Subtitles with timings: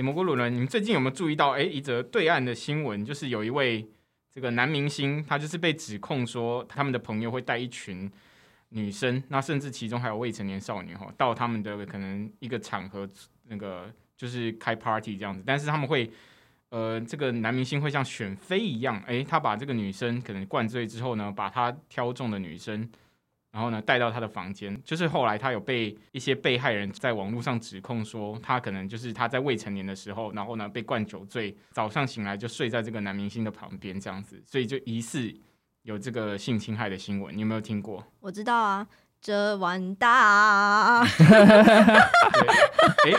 [0.00, 1.50] 哎，蘑菇伦伦，你们最近有没有注意到？
[1.50, 3.86] 哎，一则对岸的新闻，就是有一位
[4.32, 8.10] 这个男明星，他就是被指控说，他们的朋友会带一群
[8.70, 13.06] 女生，那甚至其中还有未成年少女哈，到他们的可能一个场合，
[13.48, 16.10] 那个就是开 party 这样子，但是他们会。
[16.70, 22.88] 呃，这个男明星会像选妃一样，哎，他把这个女生可能灌醉之后呢，把他挑中的女生，
[23.52, 24.80] 然后呢带到他的房间。
[24.84, 35.32] 就是后来他有被一些被害人在网络上指控说，他可能就是他在未成年的时候，然后呢被灌酒醉，早上醒来就睡在这个男明星的旁边这样子，所以就疑似
[35.82, 37.36] 有这个性侵害的新闻。
[37.36, 38.04] 你有没有听过？
[38.20, 38.86] 我知道啊。
[39.22, 41.02] 这完蛋！
[43.04, 43.12] 哎，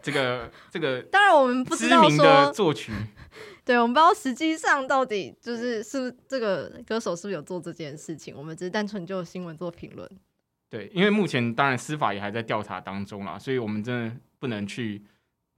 [0.00, 2.90] 这个这个，当然我们不知道说作曲，
[3.66, 10.08] 对我们不知道实际上到底就是是不是这个歌手是不是有做这件事情，我们只是单纯就新闻做评论。
[10.70, 15.02] 对，因为目前当然司法也还在调查当中啦，所以我们真的不能去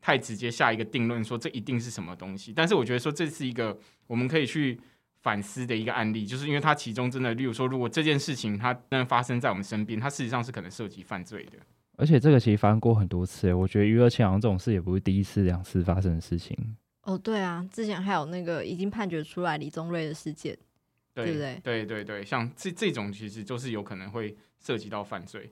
[0.00, 2.52] 太直接下一个定论，说这一定是什么东西。
[2.52, 4.80] 但是我觉得说这是一个我们可以去。
[5.20, 11.58] 反思的一个案例，就是因为它其中真的，例如说，如果这件事情它真的发生在我们身边，它事实上是可能涉及犯罪的。
[11.96, 16.56] 而且这个其实发生过很多次，我觉得娱乐圈好像这种事也不是第一次、两次发生的事情。
[17.08, 20.56] 哦，对啊，之前还有那个已经判决出来李宗瑞的事件，
[21.14, 21.60] 对不对？
[21.64, 25.50] 对对对，像这这种其实就是有可能会涉及到犯罪。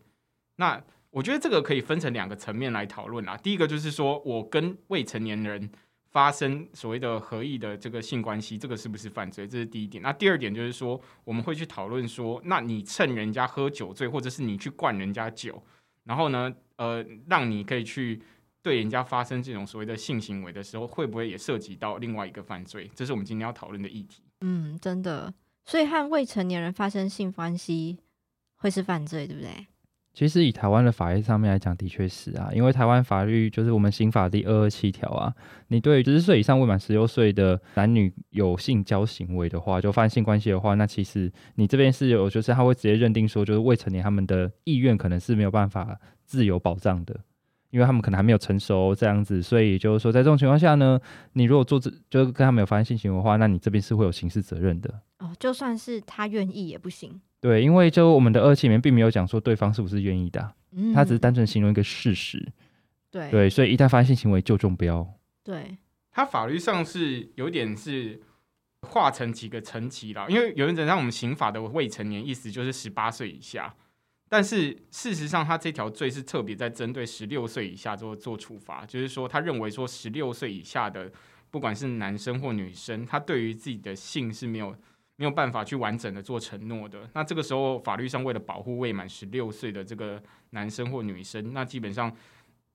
[0.57, 3.37] 那我觉得这个可以分成两个层面来讨论啦。
[3.39, 5.71] 第一个就是说我跟未成年人。
[6.09, 9.47] 发生所谓的合意的这个性关系，这个是不是犯罪？
[9.47, 10.03] 这是第一点。
[10.03, 15.63] 那第二点就是说，我们会去讨论说，那你趁人家喝酒醉，或者是你去灌人家酒，
[16.05, 18.23] 然后呢，呃，让你可以去
[18.67, 22.91] 对人家发生这种所谓的性行为的时候，会不会也涉及到另外一个犯罪？
[22.97, 24.25] 这是我们今天要讨论的议题。
[24.41, 25.33] 嗯，真的。
[25.65, 28.01] 所以和未成年人发生性关系
[28.57, 29.51] 会是犯罪，对不对？
[30.13, 35.33] 其实以台湾的法律上面来讲，的确是啊，因为台湾法律就是我们刑法第二二七条啊，
[35.69, 47.21] 你对十岁以上未满十六岁的男女有性交行为的话，就发生性关系的话，那其实你这边是有，就是他会直接认定说，就是未成年他们的意愿可能是没有办法自由保障的，
[47.77, 50.99] 因为他们可能还没有成熟这样子，所以就是说在这种情况下呢，
[51.35, 55.03] 你如果做这就是跟他们有发生性行为的话，那你这边是会有刑事责任的。
[55.19, 57.21] 哦，就算是他愿意也不行。
[57.39, 60.55] 对，因为就我们的二期里面并没有讲说对方是不是愿意的，
[60.95, 62.51] 他只是单纯形容一个事实。
[63.11, 65.07] 对对，所以一旦发现性行为就中标。
[65.45, 65.77] 对，
[66.11, 68.19] 他法律上是有点是
[68.89, 73.75] 划成几个层级了，因为有人讲让我们刑法的未成年，意思就是十八岁以下，
[74.29, 81.11] 但是事实上他这条罪是特别在针对十六岁以下做做处罚，就是说他认为说十六岁以下的
[81.51, 84.75] 不管是男生或女生，他对于自己的性是没有。
[85.19, 92.15] 没有办法去完整的做承诺的，那这个时候法律上为了保护未满十六岁的这个男生或女生，那基本上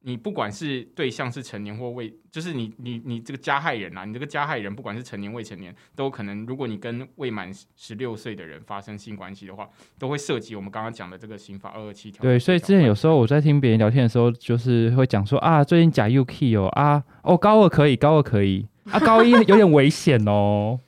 [0.03, 9.69] 你不管是对象是成年或未，就是你你你这个加害人啊，你这个加害人不管是成年未成年，都可能，如果你跟未满十六岁的人发生性关系的话，
[10.00, 12.22] 都会涉及我们刚刚讲的这个刑法二二七条。
[12.22, 20.79] 对，所以之前有时候我在听别人聊天的时候，就是会讲说啊，最近假 UK 哦啊哦高二可以，高二可以啊，高一有点危险哦。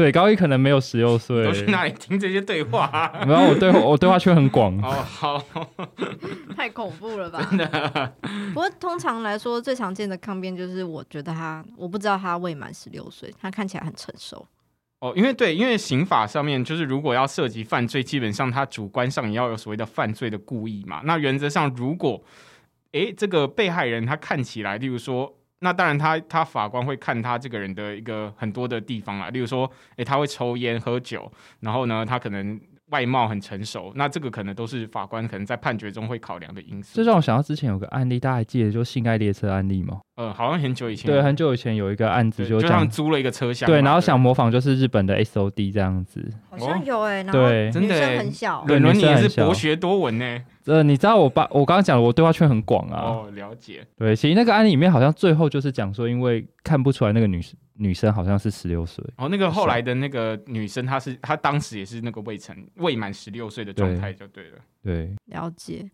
[0.00, 1.44] 对，高一可能没有十六岁。
[1.44, 3.12] 都去哪里听这些对话？
[3.28, 4.74] 然后我对我对话圈很广。
[4.80, 5.44] 哦，好，
[6.56, 7.46] 太恐怖了吧？
[7.50, 8.14] 真的。
[8.54, 14.46] 不过通常来说，最常见的抗辩就是，我觉得他，我不知道他未满十六岁，他看起来很成熟。
[15.00, 21.02] 哦，因为对，因为刑法上面就是，如果要涉及犯罪，基本上他主观上也要有所谓的犯罪的故意嘛。
[21.04, 22.24] 那原则上，如果
[22.92, 25.36] 哎，这个被害人他看起来，例如说。
[25.60, 31.30] 那当然，他他法官会看他这个人的一个很多的地方啊，例如说，诶，他会抽烟喝酒，
[31.60, 36.96] 然后呢，他可能外貌很成熟，那这个可能都是法官可能在判决中会考量的因素。
[36.96, 40.00] 这让我想到之前有个案例，大家还记得就性爱列车案例吗？
[40.16, 50.42] 呃，好像很久以前，对，很久以前有一个案子，就就像租了一个车厢，对，然后想模仿就是日本的 S O D 这样子，好像有哎，对，真的很小，对，你也是博学多闻呢。
[50.66, 53.00] 呃，你知道我把我刚刚讲了，我对话圈很广啊。
[53.02, 53.86] 哦，了解。
[53.96, 57.40] 对，其实那个案例里面好像最后就是讲说，因为看不出来那个女
[57.74, 59.04] 女生好像是十六岁。
[59.16, 64.58] 哦，那个后来的那个女生，她是她当时也是那个未成未满十六岁的状态，就对了。
[64.82, 65.90] 对，了解。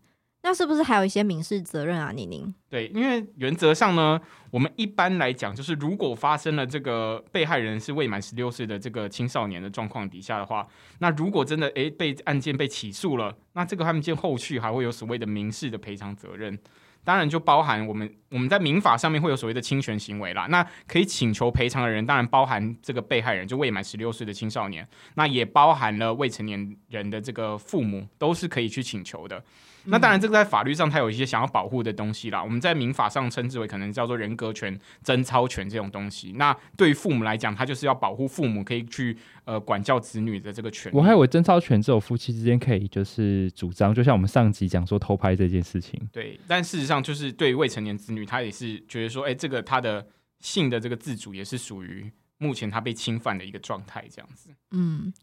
[0.47, 2.13] 那是不是还有一些民事责任啊？
[2.13, 4.17] 宁宁，对，因为原则上呢，
[4.49, 10.65] 我们一般来讲，就是如果发生了这个被害人是未满十六岁的这个青少年的状况底下的话，
[10.99, 16.57] 那如果真的诶被案件被起诉了，那这个案件后续还会有所谓的民事的赔偿责任。
[17.03, 29.43] 当然就包含我们我们在民法上面会有所谓的侵权行为啦，那可以请求赔偿的人，当然包含这个被害人，就未满十六岁的青少年，那也包含了未成年人的这个父母，都是可以去请求的。
[29.89, 32.43] 那当然，这个在法律上它有一些想要保护的东西啦。
[32.43, 36.33] 我们在民法上称之为可能叫做人格权、贞操权这种东西。
[36.33, 40.95] 那对于父母来讲，他就是要保护父母可以去呃管教子女的这个权利。
[40.97, 45.99] 我还以为贞操权只有夫妻之间可以就是主张，就像我们上集讲说偷拍这件事情。
[46.11, 50.05] 对，但事实上就是对于未成年子女，他也是觉得说，哎，这个他的
[50.39, 54.49] 性的这个自主也是属于目前他被侵犯的一个状态，这样子。
[54.71, 55.13] 嗯。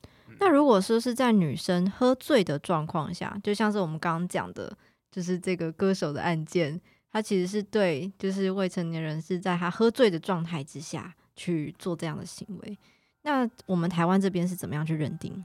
[0.40, 4.76] 那如果说是在女生喝醉的状况下，就像是我们刚刚讲的，
[5.10, 12.78] 就是这个歌手的案件，他其实是对就是未成年人是在他喝醉的状态之下去做这样的行为。
[13.22, 15.44] 那我们台湾这边是怎么样去认定？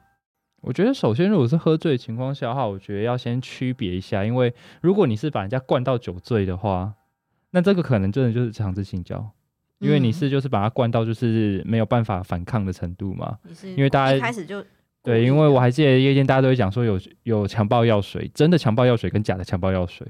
[0.61, 6.93] 我觉得首先，如果是喝醉的情况下的话，我觉得要先区别一下，因为如果你是把人家灌到酒醉的话，
[7.51, 9.31] 那这个可能真的就是强制性交，
[9.77, 13.37] 因为你是就是把他灌到就是没有办法反抗的程度嘛。
[13.63, 14.65] 因为大家一开始就。
[15.03, 20.05] 对，因为我还记得夜间大家都会讲说有有强暴药水，真的强暴药水跟假的强暴药水，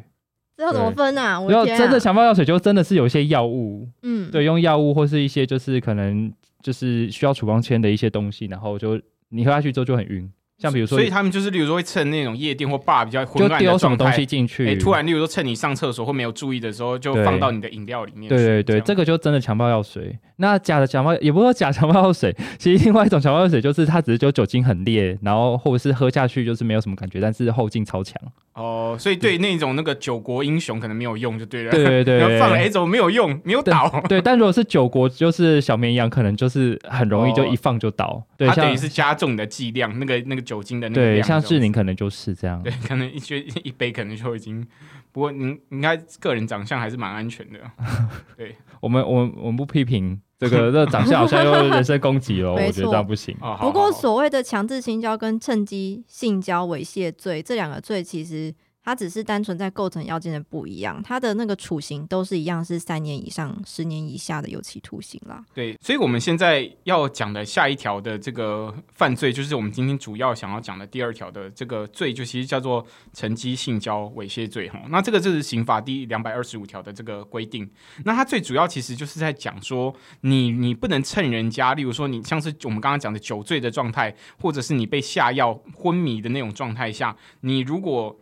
[0.57, 1.41] 这要怎么分啊？
[1.49, 6.31] 要真的强暴药水就真的是有一些药物，嗯，对，用药物或是一些就是可能
[6.63, 8.99] 就是需要处方签的一些东西，然后就
[9.29, 10.29] 你喝下去之后就很晕。
[10.59, 18.27] 像比如说，所以他们就是，例如说会趁那种夜店或 bar 比较混乱的东西进去，哎，突然，例如说趁你上厕所或没有注意的时候，就放到你的饮料里面。
[18.27, 20.19] 对对对，这个就真的强暴药水。
[20.35, 28.15] 那假的强暴，也不是说假强暴药水，其实另外一种强暴药水就是它只是就酒精很烈，然后或者是喝下去就是没有什么感觉，但是后劲超强。
[28.53, 31.71] 哦，所以对那种那个九国英雄可能没有用就对了。
[31.71, 33.89] 对 对对，放了哎怎么没有用，没有倒。
[34.09, 38.21] 对，但如果是九国就是小绵羊，可能就是很容易就一放就倒。
[38.37, 41.27] 对，它等于是加重你的剂量，那个那个酒精的那个量。
[41.27, 44.65] 像志玲可能就是这样，对，可能一觉一杯可能就已经。
[45.11, 47.59] 不过您应该个人长相还是蛮安全的。
[48.37, 53.35] 对我们，我我们不批评这个，这长相好像又人身攻击了， 我觉得这样不行。
[53.59, 58.53] 不过所谓的强制性交跟趁机性交猥亵罪这两个罪，其实。
[58.83, 65.43] 它只是单纯在构成要件的不一样，它的那个处刑都是一样，是三年以上十年以下的有期徒刑啦。
[65.53, 74.81] 对，所以我们现在要讲的下一条的这个犯罪，就是我们今天主要想要讲的第二条的这个罪，就其实叫做乘机性交猥亵罪哈。
[74.89, 77.69] 那这个就是刑法第两百二十五条的这个规定。
[78.05, 88.17] 那它最主要其实就是在讲说，你你不能趁人家，例如说你像是我们刚刚讲的酒醉的状态，或者是你被下药昏迷的那种状态下，你如果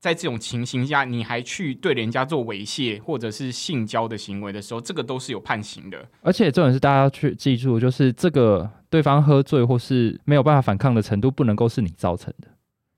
[0.00, 6.08] 在这种情形下，你还去对人家做猥亵或者是性交的行为的时候，这个都是有判刑的。
[6.22, 12.46] 而且重点是大家要去记住，就是这个对方喝醉或是没有办法反抗的程度，不能够是你造成的。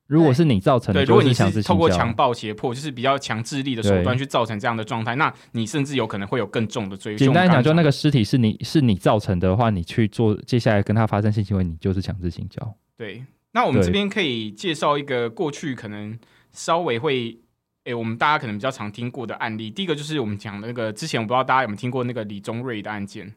[0.06, 7.17] 如果是你造成的，如果你是透过强暴胁迫，就是比较强制力的手段去造成这样的状态，那你甚至有可能会有更重的罪。
[7.17, 12.75] 简单讲，就那个尸体是你是你造成的话，你去做接下来跟他发生性行为，你就是强制性交。
[12.99, 16.19] 对，那我们这边可以介绍一个过去可能。
[16.52, 17.38] 稍微会，
[17.85, 23.35] 诶，我们大家可能比较常听过的案例，第一个就是我们讲那个之前，我不知道大家有没有听过那个李宗瑞的案件。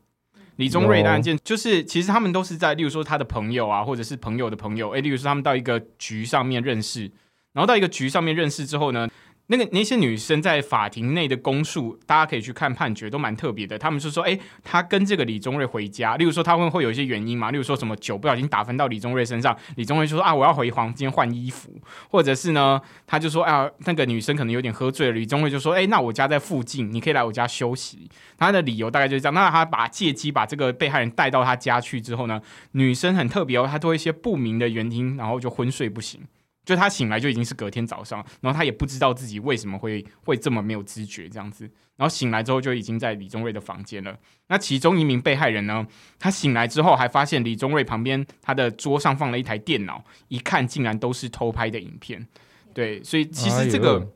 [0.58, 7.12] 李宗瑞的案件，就是其实他们都是在，例如说他的朋友啊，或者是朋友的朋友，诶，例如说他们到一个局上面认识，
[7.53, 9.10] 然后到一个局上面认识之后呢。
[9.55, 13.77] 那个那些女生在法庭内的供述，大家可以去看判决，都蛮特别的。
[13.77, 21.69] 他们是说，哎，他跟这个李宗瑞回家，例如说他会会有一些原因嘛，例如说什么酒不小心打翻到李宗瑞身上，李宗瑞就说啊，我要回房间换衣服，
[22.10, 28.10] 或者是呢，他就说啊，那个女生可能有点喝醉了，李宗瑞就说，哎，那我家在附近，你可以来我家休息。
[28.39, 29.33] 他的理由大概就是这样。
[29.36, 32.41] 那他把借机把这个被害人带到他家去之后呢，
[32.72, 36.22] 女生很特别哦，她都一些不明的原因，然后就昏睡不醒。
[36.65, 41.65] 就他醒来就已经是隔天早上，然后他也不知道自己为什么会会这么没有知觉这样子，
[41.96, 44.17] 然后醒来之后就已经在李宗瑞的房间了。
[44.48, 45.86] 那其中一名被害人呢，
[46.17, 52.27] 他醒来之后还发现李宗瑞旁边他的桌上放了一台电脑，一看竟然都是偷拍的影片。
[52.74, 54.13] 对，所以其实这个。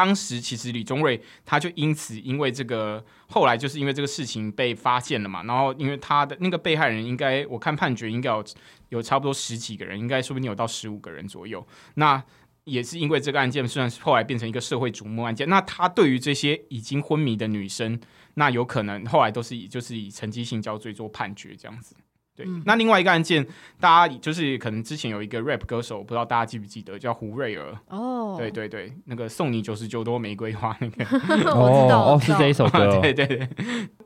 [0.00, 8.42] 当时其实李宗瑞他就因此因为这个后来就是因为这个事情被发现了嘛，然后因为他的那个被害人应该我看判决应该有
[8.88, 11.66] 有差不多十几个人，应该说不定有到十五个人左右。
[11.96, 12.24] 那
[12.64, 18.00] 也是因为这个案件，虽然是后来变成一个社会瞩目案件，那他对于这些已经昏迷的女生，
[18.36, 21.94] 那有可能后来都是以就是以沉积性交罪做判决这样子。
[22.42, 22.62] 对，嗯。
[22.64, 23.46] 那另外一个案件，
[23.78, 27.76] 大家就是可能之前有一个 rap 歌手，不知道大家记不记得，叫胡瑞儿。
[27.88, 31.04] 哦，对对对，那个送你九十九朵玫瑰花那个，
[31.54, 33.48] 我知道，哦是这一首歌哦， 对对对，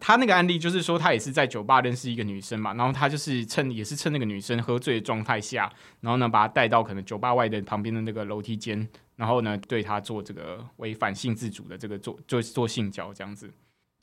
[0.01, 13.51] 他那个案例就是说，他也是在酒吧认识一个女生嘛，然后他就是趁也是趁那个女生喝醉的状态下，然后呢把她带到可能酒吧外的旁边的那个楼梯间，然后呢对她做这个违反性自主的这个做做做性交这样子。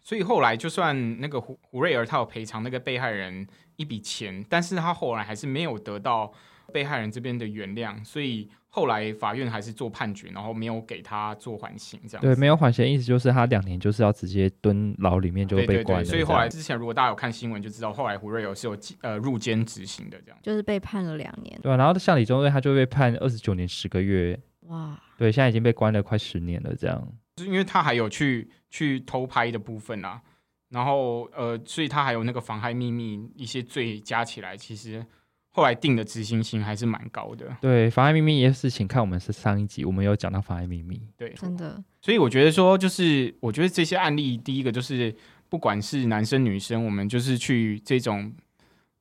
[0.02, 6.32] 所以后来就算那个胡胡瑞儿他有赔偿那个被害人一笔钱，但是他后来还是没有得到
[6.74, 12.22] 被害人这边的原谅，所以后来法院还是做判决，然后没有给他做缓刑这样。
[12.22, 16.06] 对，没有缓刑，意思就是他两年就是要直接蹲牢里面就对对对，被关了。
[16.06, 20.40] 所以后来之前如果大家有看新闻就知道，后来胡瑞儿是有呃入监执行的这样。
[20.42, 27.08] 就是被判了两年，对啊，然后像李宗瑞他就被判二十九年十个月，哇，对，现在已经被关了快十年了，这样。
[27.36, 30.22] 就是因为他还有去去偷拍的部分啊，
[30.70, 35.06] 然后呃，所以他还有那个妨害秘密一些罪加起来，其实
[35.50, 37.56] 后来定的执行刑还是蛮高的。
[37.62, 41.02] 对，妨碍秘密也是，请看我们是上一集，我们有讲到妨碍秘密。
[41.18, 45.14] 对，真的，所以我觉得说，就是我觉得这些案例，第一个就是
[45.50, 48.32] 不管是男生女生，我们就是去这种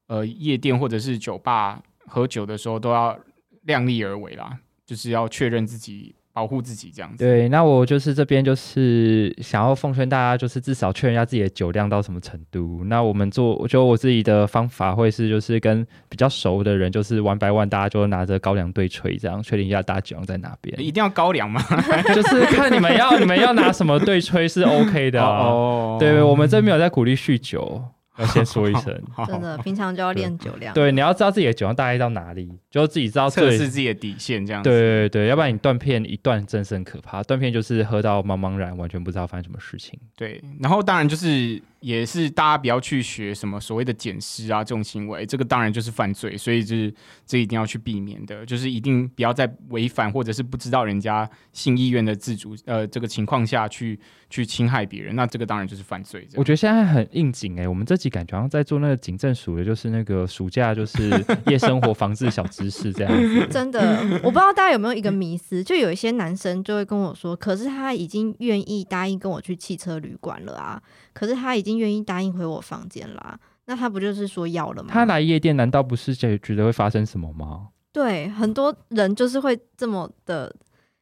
[0.06, 3.18] 呃夜店或者是酒吧喝酒的时候，都要
[3.62, 6.14] 量力而为啦，就是要确认自己。
[6.32, 12.82] 保护自己这样子，对，那我就是这边就是想要奉劝大家，就是至少确认一下自己的酒量到什么程度。
[12.84, 20.80] 那我们做，我觉得我自己的方法会是，就是跟比较熟的人，就是玩白万，大家就拿着高粱对吹，这样确定一下大家酒量在哪边。
[20.80, 21.60] 一定要高粱吗？
[22.14, 25.48] 就是看你们要你们要拿什么对吹是 OK 的、啊。
[25.48, 27.82] 哦对，我们这没有在鼓励酗酒，
[28.20, 29.02] 要先说一声。
[29.12, 30.74] 好真的，平常就要练酒量。
[30.74, 34.70] 对，你要知道自己的酒量大概到哪里，就自己知道测试自己的底线这样子。
[34.70, 37.22] 对对对，要不然你断片一断真是很可怕。
[37.22, 39.98] 断片就是喝到茫茫然，完全不知道发生什么事情。
[40.16, 46.92] 对，然后当然就是也是大家不要去学什么所谓的捡尸啊这种行为，这个当然就是犯罪，所以就是
[47.24, 53.98] 这一定要去避免的，就是一定不要在违反或者是不知道人家性意愿的自主呃这个情况下去
[54.28, 56.28] 去侵害别人，那这个当然就是犯罪。
[56.34, 61.08] 我觉得现在很应景哎、我们这集感觉好像在做那个警政署的，就是那个暑假就是
[61.46, 63.46] 夜生活防治小知识这样子。
[63.50, 70.82] 真的，我不知道大家有没有一个迷思，就有一些男生就会跟我说，可是他已经愿意答应跟我去汽车旅馆了啊，
[71.14, 74.90] 可是他已经愿意答应回我房间啦、那他不就是说要了吗？
[74.92, 77.68] 他来夜店难道不是觉觉得会发生什么吗？
[77.92, 80.54] 对，很多人就是会这么的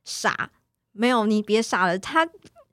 [0.05, 0.51] 傻。
[0.93, 1.97] 没有，你别傻了。
[1.97, 2.27] 他，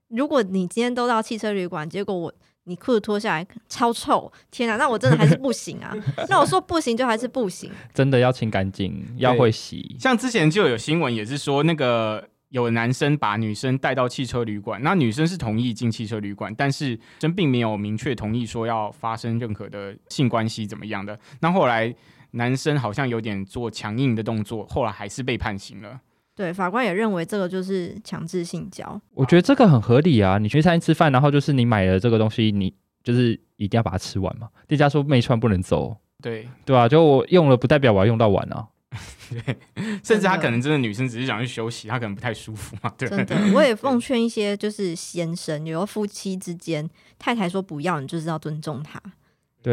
[0.08, 2.34] 如果你今天都到汽车旅馆，结果我
[2.66, 5.96] 你裤子脱下来超臭，天啊，那我真的还是不行啊。
[6.30, 7.72] 那我说不行就还是不行。
[7.94, 9.96] 真的要清干净，要会洗。
[10.00, 12.30] 像之前就有新闻也是说那个。
[12.50, 21.20] 有男生把女生带到汽车旅馆，那女生是同意进汽车旅馆，但是真并没有明确同意说要发生任何的性关系怎么样的。
[21.42, 21.94] 那后来
[22.32, 26.00] 男生好像有点做强硬的动作，后来还是被判刑了。
[26.36, 29.00] 对，法官也认为这个就是强制性交。
[29.14, 30.38] 我觉得这个很合理啊！
[30.38, 32.74] 你去餐厅吃饭，然后就是你买了这个东西，你
[33.04, 34.50] 就是一定要把它吃完嘛。
[34.68, 38.68] 店家说没吃完不能走，对，对啊、就我用了，不代表我要用到完啊。
[39.30, 39.58] 对
[40.04, 42.94] 甚至他可能真的女生只是想去休息，她可能不太舒服嘛。
[42.98, 46.88] 对，真的， 我也奉劝一些就是先生，有夫妻之间，
[47.18, 49.02] 太太说不要，你就是要尊重他。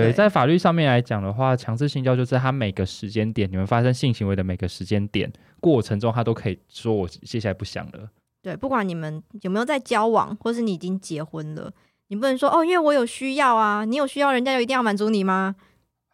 [0.00, 5.30] 对，在法律上面来讲的话，强制性交就是他每个时间点，你们发生性行为的每个时间点
[5.60, 8.08] 过程中，他都可以说我接下来不想了。
[8.40, 11.72] 对，不管你们有没有在交往，或是你已经结婚了，
[12.08, 15.54] 你不能说哦，因为我有需要啊，你有需要，人家就一定要满足你吗？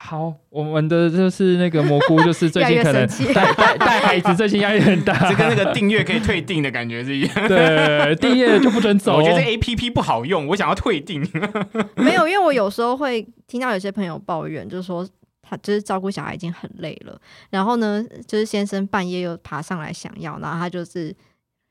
[0.00, 5.28] 好，我们的就是那个蘑菇，就是最近越可能带带带孩子，最近压力很大。
[5.28, 7.30] 这跟那个订阅可以退订的感觉是一样。
[7.48, 9.16] 对订阅就不准走。
[9.16, 11.20] 我觉得这 A P P 不好用，我想要退订。
[11.96, 15.06] 没有，因为我有时候会听到有些朋友抱怨，就是说
[15.42, 21.14] 他就是照顾小孩已经很累了，然后呢，就是先生半夜又爬上来想要，然后他就是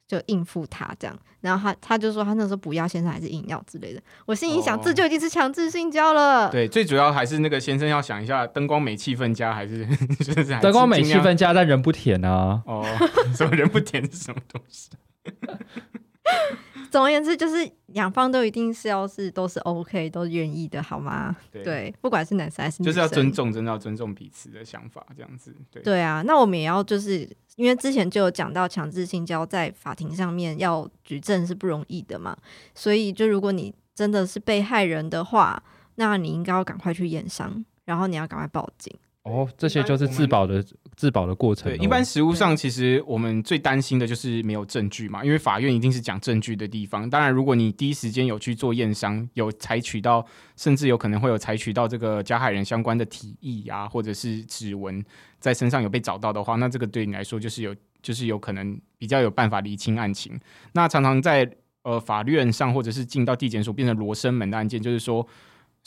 [0.08, 4.02] 就应付他这样，然后他他就说他那时候不要，先生还是硬要之类的。
[4.26, 6.50] 我心里想，哦这就已经是强制性交了。
[6.50, 9.86] 对，最主要还是那个先生要想一下，灯光美气氛佳还是
[10.24, 12.62] 就是还是灯光美气尽量氛佳，但人不甜啊。
[12.66, 12.86] 哦，
[13.36, 14.90] 什么人不甜是什么东西？
[16.90, 21.36] 总而言之，就是两方都一定是要是都是 OK，都愿意的，好吗？
[21.52, 25.52] 对，对，不管是男生还是女生，就是要尊重，真的要尊重彼此的想法，这样子。
[25.72, 32.38] 对，对啊，那我们也要就是因为之前就有讲到强制性交在法庭上面要举证是不容易的嘛，
[32.76, 35.64] 所以就如果你真的是被害人的话，
[35.96, 38.94] 那你应该要赶快去验伤，然后你要赶快报警。
[39.28, 40.64] 哦，这些就是自保的
[40.96, 47.10] 自保的过程对，一般实务上，其实我们最担心的就是没有证据嘛，因为法院一定是讲证据的地方。
[47.10, 55.04] 当然，如果你第一时间有去做验伤，有采取到，甚至有可能会有采取到这个加害人相关的体液啊，或者是指纹
[55.40, 60.40] 在身上有被找到的话，那这个对你来说就是有，就是有可能比较有办法厘清案情。
[60.72, 61.48] 那常常在
[61.84, 65.28] 呃法院上，或者是进到地检署变成罗生门的案件，就是说。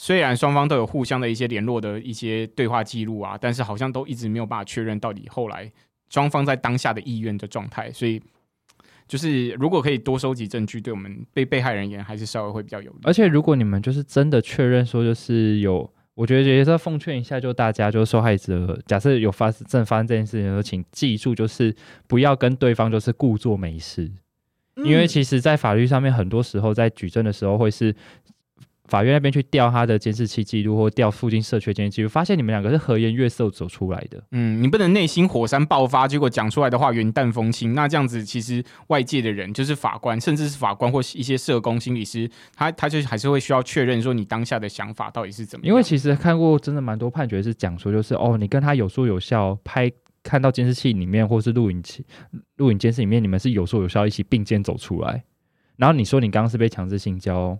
[0.03, 5.71] 虽然双方都有互相的一些联络的一些对话记录啊，但是好像都一直没有办法确认到底后来
[6.09, 8.19] 双方在当下的意愿的状态，所以
[9.07, 12.97] 就是如果可以多收集证据，对我们被被害人而言还是稍微会比较有利。
[13.03, 21.75] 而且如果你们就是真的确认说就是有，我觉得也是要奉劝一下，就大家就是受害者，假设有发生正发生这件事情的时候，请记住就是
[22.07, 24.11] 不要跟对方就是故作没事，
[24.77, 27.95] 因为嗯其实，在法律上面很多时候在举证的时候会是。
[28.91, 34.21] 法院那边去调他的监视器记录，或调附近社区的监视记录，发现你们两个是和颜悦色走出来的。
[34.31, 37.73] 嗯，你不能内心火山爆发，结果讲出来的话云淡风轻。
[37.73, 45.71] 那这样子，其实外界的人，就是法官，甚至是法官或一些社工、心理师，他他就还是会需要确认说你当下的想法到底是怎么样。
[45.71, 49.89] 因为其实看过真的蛮多判决是讲说，就是哦，你跟他有说有笑，拍
[50.21, 52.05] 看到监视器里面或是录影器、
[52.57, 55.23] 录影监视里面，你们是有说有笑一起并肩走出来，
[55.77, 57.57] 然后你说你刚刚是被强制性交，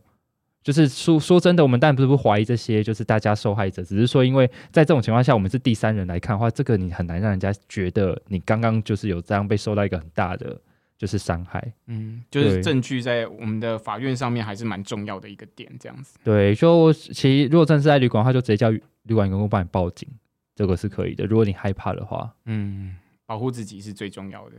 [0.63, 10.59] 就是说说真的，我们当然不是不怀疑这些，就是大家受害者，只是说因为在这种情况下，我们是第三人来看的话，这个你很难让人家觉得你刚刚就是有这样被受到一个很大的
[10.97, 11.73] 就是伤害。
[11.87, 16.19] 嗯，就是证据在我们的法院上面还是蛮重要的一个点，这样子。
[16.23, 20.07] 对，就其实如果真的是在旅馆的话，就直接叫旅馆员工帮你报警，
[20.55, 21.25] 这个是可以的。
[21.25, 24.57] 如果你害怕的话，嗯，保护自己是最重要的。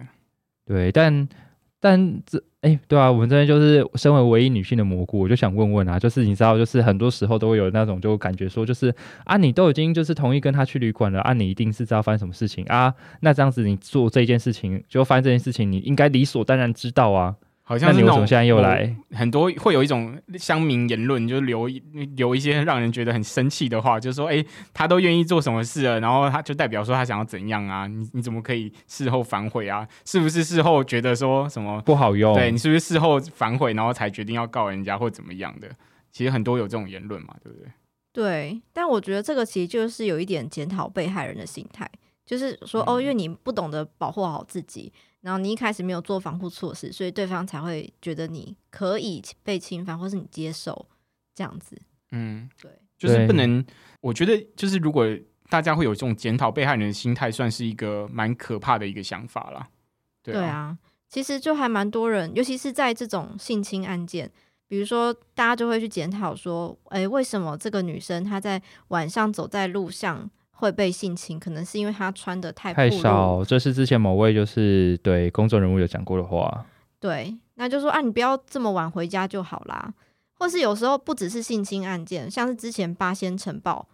[0.65, 1.29] 对，但
[1.83, 18.95] 但这哎、对啊，我们这边就是身为唯一女性的蘑菇，我就想问问啊，就是你知道，就是很多时候都会有那种就感觉说，就是啊，你都已经就是同意跟他去旅馆了啊，你一定是知道发生什么事情啊，那这样子你做这件事情，就发生这件事情，你应该理所当然知道啊，好像是那种你为什么现在又来？
[19.13, 21.79] 很多会有一种乡民言论，就是留一
[22.17, 27.87] 留一些让人觉得很生气的话，就是说，哎、他都愿意做什么事了，然后他就代表说他想要怎样啊？
[27.87, 29.87] 你你怎么可以事后反悔啊？
[30.05, 31.81] 是不是事后觉得说什么？
[31.83, 35.69] 不好用，对你是不是事后反悔，然后才决定要告人家或怎么样的？
[36.11, 37.69] 其实很多有这种言论嘛，对不对？
[38.13, 41.91] 对，但我觉得这个其实就是有一点检讨被害人的心态，
[42.27, 50.87] 就是说、哦，因为你不懂得保护好自己，然后你一开始没有做防护措施，所以对方才会觉得你可以被侵犯，或是你接受
[51.35, 51.81] 这样子。
[52.11, 53.65] 嗯，对，就是不能。
[54.01, 55.07] 我觉得就是如果
[55.49, 59.69] 大家会有这种检讨被害人的心态，算是一个蛮可怕的一个想法啦。
[60.23, 64.31] 对啊，对啊，其实就还蛮多人，尤其是在这种性侵案件，
[64.67, 70.29] 比如说大家就会去检讨说，诶，为什么这个女生她在晚上走在路上
[70.63, 71.41] 会被性侵？
[71.41, 76.65] 可能是因为他穿的太太少，这是之前某位就是对公众人物有讲过的话。
[77.01, 79.93] 对，那就说啊，你不要这么晚回家就好啦。
[80.35, 83.89] 或是有时候不只是性侵案件，像是之前八仙城堡，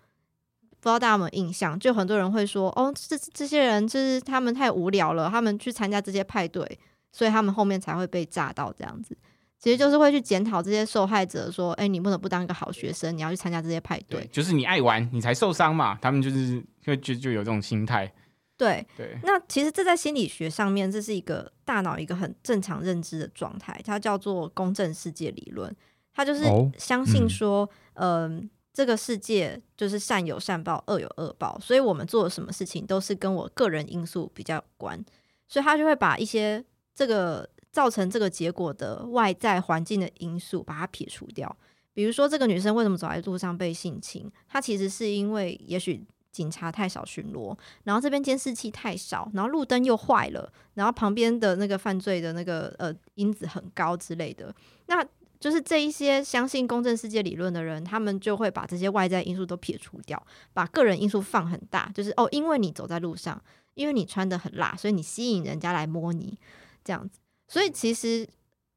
[0.68, 1.78] 不知道大家有没有印象？
[1.78, 6.78] 就很多人会说，哦，这这些人就是他们太无聊了，他们去参加这些派对，
[7.12, 9.16] 所以他们后面才会被炸到这样子。
[9.58, 14.24] 其实就是会去检讨这些受害者，说，哎、你不能不当一个好学生，你要去参加这些派对。
[14.32, 15.98] 就是你爱玩，你才受伤嘛。
[16.00, 18.12] 他们就是就就就有这种心态。
[18.56, 25.74] 对，对，那其实这在心理学上面，这是一个大脑一个很正常认知的状态，它叫做公正世界理论。
[26.12, 35.04] 它就是哦相信嗯说，嗯、这个世界就是善有善报，恶有恶报，所以我们做的什么事情都是跟我个人因素比较有关，
[35.46, 41.56] 所以他就会把一些这个造成这个结果的外在环境的因素把它撇除掉。
[41.94, 44.30] 比如说，这个女生为什么走在路上被性侵？
[44.48, 54.54] 她其实是因为也许警察太少巡逻，然后这边监视器太少，然后路灯又坏了，然后旁边的那个犯罪的那个呃因子很高之类的，
[54.86, 55.04] 那
[55.40, 63.42] 就是这一些相信公正世界理论的人，他们就会把这些外在因素都撇除掉，把个人因素放很大，就是哦，因为你走在路上，
[63.74, 66.38] 因为你穿的很辣，所以你吸引人家来摸你
[66.84, 67.18] 这样子。
[67.48, 68.28] 所以其实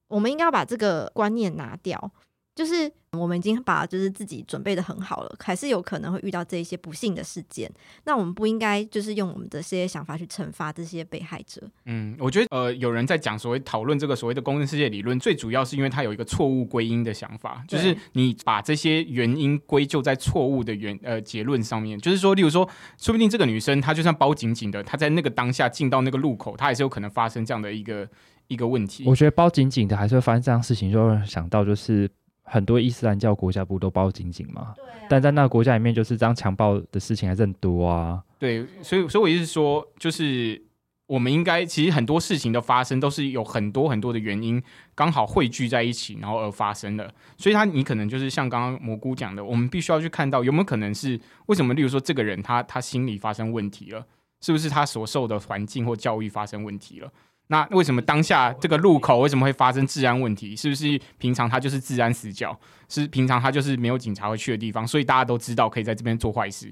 [0.07, 2.11] 我们应该要把这个观念拿掉，
[2.55, 7.69] 就是我们已经把就是自己准备的很好了，还是有可能会遇到这一些不幸的事件。
[8.05, 11.61] 那我们不应该就是用我们的这些想法去惩罚这些被害者。
[11.85, 28.07] 嗯，我觉得呃，有人在讲所谓讨论这个所谓的公正世界理论，最主要是因为他有一个错误归因的想法，就是你把这些原因归咎在错误的原呃结论上面，就是说，例如说，说不定这个女生她就算包紧紧的，她在那个当下进到那个路口，她也是有可能发生这样的一个
[28.51, 29.03] 一个问题。
[29.05, 32.09] 我觉得包紧紧的还是会发生这样事情，就会想到就是
[32.43, 34.73] 很多伊斯兰教国家不都包紧紧吗？
[34.75, 38.21] 对啊但在那个国家里面，就是这样强暴的事情还是很多啊。
[38.37, 40.61] 对，所以所以我意思是说，就是
[41.07, 44.61] 我们应该其实很多事情的发生都是有很多很多的原因
[44.95, 47.13] 刚好汇聚在一起，然后而发生的。
[47.37, 54.05] 所以他你可能就是像刚刚蘑菇讲的，我们必须要去看到有没有可能是为什么，例如说这个人他他心理发生问题了，
[54.41, 57.11] 是不是他所受的环境或教育发生问题了？
[57.51, 60.55] 那为什么当下这个路口为什么会发生治安问题？
[60.55, 62.57] 是不是平常它就是治安死角？
[62.87, 66.71] 是平常它就是没有警察会去的地方，所以大家都知道可以在这边做坏事。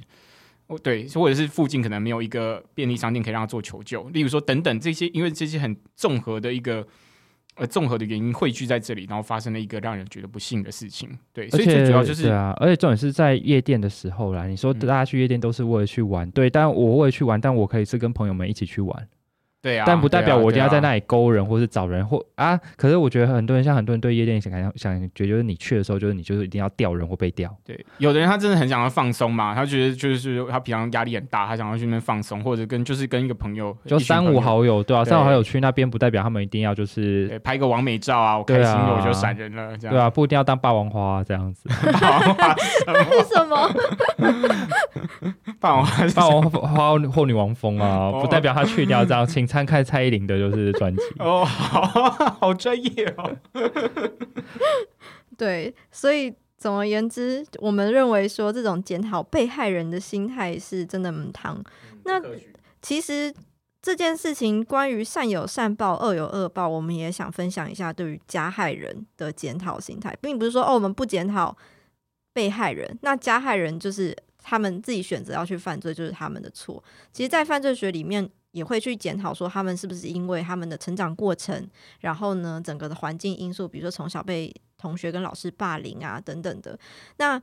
[0.68, 6.88] 哦，对，或者是附近可能没有一个便利商店可以让他做求救，例如说等等这些，因为这些很综合的一个
[7.56, 11.10] 呃综合的原因汇聚在这里，然后发生了一个让人觉得不幸的事情。
[11.34, 14.48] 对，所以而且最主要就是对啊，而且重点是在夜店的时候啦。
[14.48, 19.08] 你说嗯大家去夜店都是为了去玩，对，但我为了去玩，但我可以是跟朋友们一起去玩。
[19.62, 21.00] 对啊，但不代表我一定要在那里。
[21.06, 22.60] 勾人或是找人或啊。
[22.78, 27.54] 可是我觉得很多人像很多人对夜店想想觉得就是你去的时候，就是你就是一定要钓人或被钓。
[27.66, 41.68] 对，有的人他真的很想要放松嘛，他觉得就是他平常压力很大，他想要去那边放松，或者跟就是跟一个朋友就三五好友，对啊，三五好友去那边不代表他们一定要就是拍个完美照啊，我开心了我就啊闪人了，这样对啊，不一定要当霸王花、这样子。
[41.70, 43.70] 为什么？
[45.60, 49.26] 霸王花霸王花或女王风啊，哦不代表他去掉这样。
[49.40, 51.02] 请参看蔡依林的就是专辑。
[51.18, 51.82] 哦，好
[52.40, 53.36] 好专业哦。
[55.36, 61.62] 对，所以总而言之，我们认为说这种检讨被害人的心态是真的母汤。
[62.04, 62.22] 那
[62.82, 63.34] 其实
[63.82, 71.58] 这件事情关于善有善报、恶有恶报，我们也想分享一下对于加害人的检讨心态，并不是说哦我们不检讨
[72.34, 76.84] 被害人，那加害人就是他们自己选择要去犯罪，就是他们的错。
[77.14, 78.30] 其实，在犯罪学里面。
[78.52, 86.78] 也会去检讨说他们是不是因为他们的成长过程，然后呢，整个的环境因素，比如说从小被同学跟老师霸凌啊等等的。
[87.18, 87.42] 那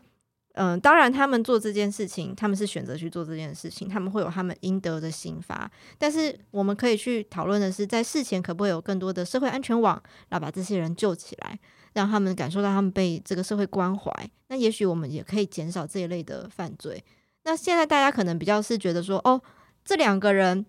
[0.59, 5.71] 嗯、当然他们做这件事情，他们是选择去做这件事情，他们会有他们应得的刑罚。
[5.99, 11.59] 但是我们可以去讨论的是，在事前可不可以有更多的社会安全网，来把这些人救起来，
[11.93, 14.11] 让他们感受到他们被这个社会关怀。
[14.49, 17.05] 那也许我们也可以减少这一类的犯罪。
[17.45, 19.39] 那现在大家可能比较是觉得说，哦，
[19.85, 20.65] 这两个人。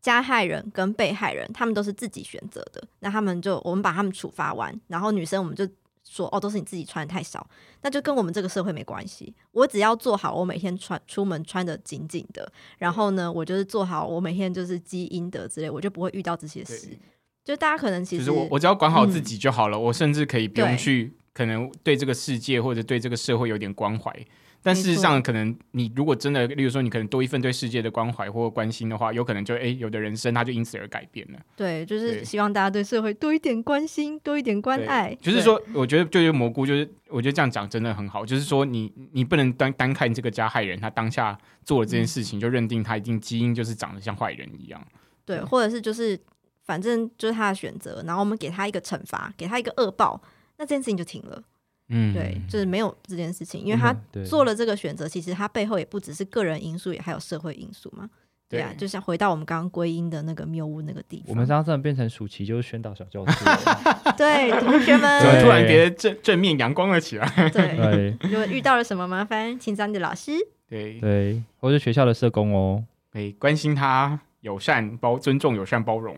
[0.00, 5.68] 加害人跟被害人，他们都是自己选择的，那他们就我们把他们处罚完，然后女生我们就
[6.02, 7.46] 说哦，都是你自己穿的太少，
[7.82, 9.34] 那就跟我们这个社会没关系。
[9.52, 16.98] 我只要做好我每天穿出门穿的紧紧的，然后呢，我就是做好我每天就是积阴德之类，我就不会遇到这些事。
[17.44, 24.14] 就大家可能其实我我只要管好自己就好了，嗯我甚至可以不用去可能对这个世界或者对这个社会有点关怀。
[24.62, 31.38] 但事实上，可能你如果真的，例如说你可能多一份对世界的关怀或关心的话，有可能就诶，有的人生他就因此而改变了。
[31.56, 35.16] 对，就是希望大家对社会多一点关心，多一点关爱。
[35.20, 38.26] 就是说，我觉得就是蘑菇，就是我觉得这样讲真的很好。
[38.26, 44.86] 就是说你，你不能单单看这个加害人，他当下做了这件事情，就认定他一定基因就是长得像坏人一样。
[45.24, 46.18] 对，或者是就是
[46.64, 50.20] 反正就是他的选择，然后我们给他一个惩罚，给他一个恶报，
[50.58, 51.42] 那这件事情就停了。
[51.90, 58.08] 嗯，对，就是没有这件事情，因为他做了这个选择，其实他背后也不只是个人因素，也还有社会因素嘛。
[58.48, 61.26] 对啊，就像回到我们刚刚归因的那个谬误那个地方。
[61.28, 63.44] 我们刚刚真的变成暑期就是宣导小教室。
[64.18, 67.26] 对同学怎么们，突然觉得正正面阳光了起来？
[67.50, 70.32] 对，对如果遇到了什么麻烦，请找你的老师。
[70.68, 72.84] 对对，或是学校的社工哦。
[73.12, 76.16] 可以，关心他，友善包尊重，友善包容。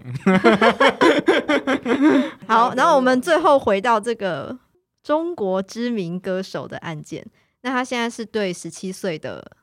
[2.48, 4.56] 好，然后我们最后回到这个
[5.02, 7.26] 中国知名歌手的案件，
[7.62, 9.56] 那他现在是对十七岁的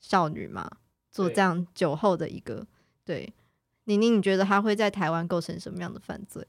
[0.00, 0.70] 少女嘛
[1.10, 2.66] 做这样酒后的一个
[3.04, 3.32] 对。
[3.86, 6.46] 宁宁，你觉得他会在台湾构成什么样的犯罪？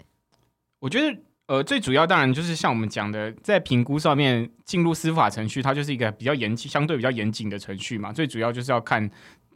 [0.77, 8.13] 我觉得，呃，最主要当然就是像我们讲的，在评估上面进入司法程序，它就是一个比较严谨、相对比较严谨的程序嘛。
[8.13, 9.09] 最主要就是要看，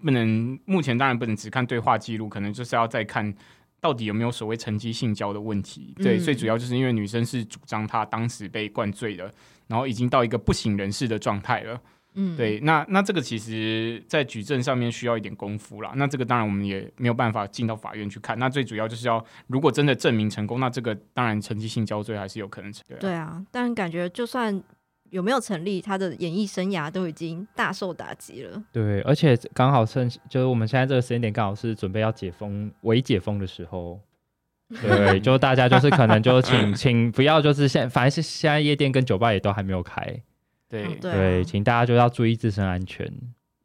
[0.03, 3.31] 不能目前当然不能只看对话记录，可能就是要再看
[3.79, 5.93] 到底有没有所谓成绩性交的问题。
[5.97, 9.31] 对，嗯最主要就是因为女生是主张她当时被灌醉的，
[9.67, 11.79] 然后已经到一个不省人事的状态了。
[12.19, 15.93] 嗯，对，那那这个其实，在举证上面需要一点功夫啦。
[15.97, 18.39] 那这个当然我们也没有办法进到法院去看。
[18.39, 22.83] 那最主要就是要，如果真的证明成功，那这个当然成绩性交罪还是有可能成。
[22.87, 24.63] 对啊对啊，但感觉就算
[25.09, 28.63] 有没有成立，他的演艺生涯都已经大受打击了。
[28.71, 33.99] 对，而且刚好趁就是我们现在这个时间点，刚好是准备要解封、微解封的时候。
[34.81, 40.01] 对，就大家就是可能就请 请不要就是现反正是现在夜店跟酒吧也都还没有开，
[40.67, 43.09] 对嗯对啊对，请大家就要注意自身安全。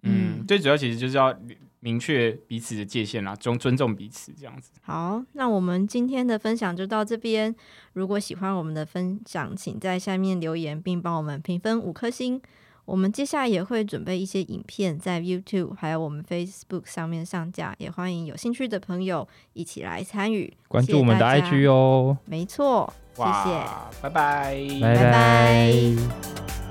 [0.05, 1.37] 嗯，最主要其实就是要
[1.85, 4.71] 明确彼此的界限啦，尊尊重彼此这样子。
[4.83, 7.53] 好，那我们今天的分享就到这边。
[7.95, 12.41] 如果喜欢我们的分享，请在下面留言，并帮我们评分五颗星。
[12.85, 22.17] 我们接下来也会准备一些影片在 YouTube 还有我们 Facebook 上面上架，也欢迎有兴趣的朋友一起来参与，关注我们的 IG 哦。
[22.25, 23.65] 没错，谢谢，
[24.01, 26.62] 拜拜，拜拜。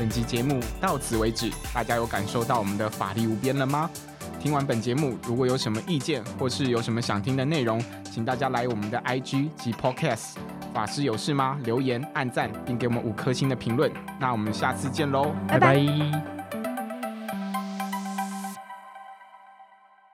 [0.00, 3.90] 本集节目到此为止，大家有感受到我们的法力无边了吗？
[4.40, 10.36] 听完本节目，如果有什么意见或是有什么想听的内容，请大家来我们的 IG 及 Podcast。
[10.72, 11.58] 法师有事吗？
[11.64, 13.92] 留言、按赞，并给我们五颗星的评论。
[14.18, 16.39] 那我们下次见喽，拜拜。